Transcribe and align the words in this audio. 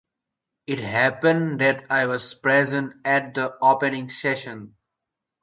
It 0.65 0.79
happened 0.79 1.61
that 1.61 1.85
I 1.91 2.07
was 2.07 2.33
present 2.33 2.95
at 3.05 3.35
the 3.35 3.55
opening 3.61 4.09
session. 4.09 4.75